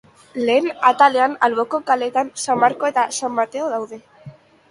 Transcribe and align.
Lehen 0.45 0.67
atalean, 0.91 1.33
alboko 1.47 1.81
kaleetan, 1.91 2.33
San 2.45 2.63
Marko 2.63 2.89
eta 2.89 3.03
San 3.19 3.35
Mateo 3.41 3.71
daude. 3.77 4.01